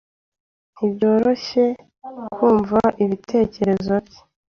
[0.75, 1.65] Ntibyoroshye
[2.33, 4.21] kumva ibitekerezo bye